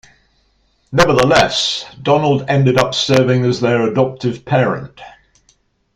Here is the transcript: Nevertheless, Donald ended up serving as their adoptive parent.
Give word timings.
Nevertheless, 0.91 1.85
Donald 2.01 2.45
ended 2.49 2.79
up 2.79 2.95
serving 2.95 3.45
as 3.45 3.59
their 3.61 3.85
adoptive 3.85 4.43
parent. 4.45 4.99